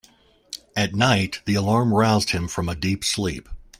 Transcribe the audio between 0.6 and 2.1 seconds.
At night the alarm